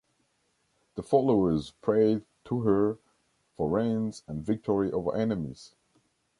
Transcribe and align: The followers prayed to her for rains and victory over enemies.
The 0.95 1.03
followers 1.03 1.73
prayed 1.79 2.23
to 2.45 2.61
her 2.61 2.97
for 3.55 3.69
rains 3.69 4.23
and 4.25 4.43
victory 4.43 4.91
over 4.91 5.15
enemies. 5.15 5.75